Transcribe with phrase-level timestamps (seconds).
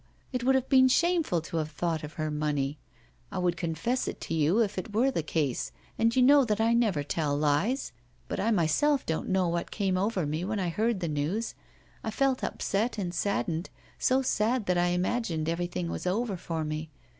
[0.33, 2.79] It would have been shameful to have thought of her money.
[3.31, 6.59] I would confess it to you if it were the case, and you know that
[6.59, 7.91] I never tell lies;
[8.27, 11.53] but I myself don't know what came over me when I heard the news.
[12.03, 13.69] I felt upset and saddened,
[13.99, 16.89] so sad that I imagined everything was over for me.